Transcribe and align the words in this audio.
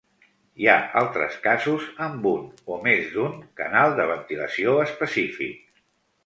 Hi 0.61 0.67
ha 0.71 0.77
altres 1.01 1.35
casos 1.43 1.85
amb 2.05 2.25
un, 2.29 2.47
o 2.77 2.79
més 2.87 3.05
d'un, 3.17 3.37
canal 3.61 3.95
de 4.01 4.09
ventilació 4.15 4.75
específic. 4.87 5.63